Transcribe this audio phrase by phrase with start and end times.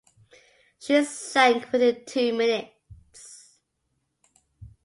[0.79, 3.59] She sank within two minutes.